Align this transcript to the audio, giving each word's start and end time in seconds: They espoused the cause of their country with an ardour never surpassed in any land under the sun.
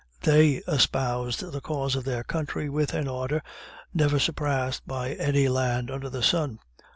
They 0.23 0.63
espoused 0.67 1.51
the 1.51 1.61
cause 1.61 1.95
of 1.95 2.05
their 2.05 2.23
country 2.23 2.69
with 2.71 2.95
an 2.95 3.07
ardour 3.07 3.43
never 3.93 4.17
surpassed 4.17 4.81
in 4.89 4.95
any 5.21 5.47
land 5.47 5.91
under 5.91 6.09
the 6.09 6.23
sun. 6.23 6.57